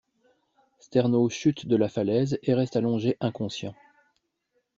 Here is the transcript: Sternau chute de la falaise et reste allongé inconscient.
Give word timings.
Sternau 0.79 1.29
chute 1.29 1.67
de 1.67 1.75
la 1.75 1.87
falaise 1.87 2.39
et 2.41 2.55
reste 2.55 2.75
allongé 2.75 3.17
inconscient. 3.19 3.75